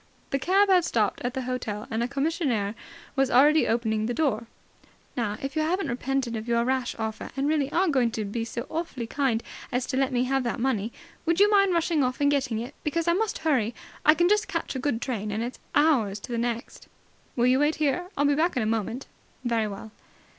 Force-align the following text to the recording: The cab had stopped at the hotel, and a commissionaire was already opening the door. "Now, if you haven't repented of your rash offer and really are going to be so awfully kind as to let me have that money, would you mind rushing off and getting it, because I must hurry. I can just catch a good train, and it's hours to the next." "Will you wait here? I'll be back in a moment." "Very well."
The 0.31 0.39
cab 0.39 0.67
had 0.67 0.83
stopped 0.83 1.21
at 1.21 1.35
the 1.35 1.43
hotel, 1.43 1.85
and 1.91 2.01
a 2.01 2.07
commissionaire 2.07 2.73
was 3.15 3.29
already 3.29 3.67
opening 3.67 4.07
the 4.07 4.15
door. 4.15 4.47
"Now, 5.15 5.37
if 5.43 5.55
you 5.55 5.61
haven't 5.61 5.89
repented 5.89 6.35
of 6.35 6.47
your 6.47 6.65
rash 6.65 6.95
offer 6.97 7.29
and 7.37 7.47
really 7.47 7.71
are 7.71 7.87
going 7.87 8.09
to 8.13 8.25
be 8.25 8.43
so 8.43 8.65
awfully 8.67 9.05
kind 9.05 9.43
as 9.71 9.85
to 9.85 9.97
let 9.97 10.11
me 10.11 10.23
have 10.23 10.41
that 10.43 10.59
money, 10.59 10.91
would 11.23 11.39
you 11.39 11.51
mind 11.51 11.75
rushing 11.75 12.03
off 12.03 12.19
and 12.19 12.31
getting 12.31 12.57
it, 12.57 12.73
because 12.83 13.07
I 13.07 13.13
must 13.13 13.37
hurry. 13.45 13.75
I 14.03 14.15
can 14.15 14.27
just 14.27 14.47
catch 14.47 14.75
a 14.75 14.79
good 14.79 15.03
train, 15.03 15.29
and 15.29 15.43
it's 15.43 15.59
hours 15.75 16.19
to 16.21 16.31
the 16.31 16.37
next." 16.39 16.87
"Will 17.35 17.45
you 17.45 17.59
wait 17.59 17.75
here? 17.75 18.07
I'll 18.17 18.25
be 18.25 18.33
back 18.33 18.57
in 18.57 18.63
a 18.63 18.65
moment." 18.65 19.05
"Very 19.45 19.67
well." 19.67 19.91